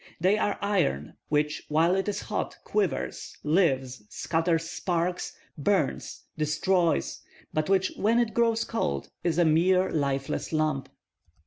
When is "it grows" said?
8.17-8.63